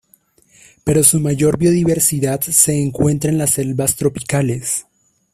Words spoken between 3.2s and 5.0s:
en las selvas tropicales.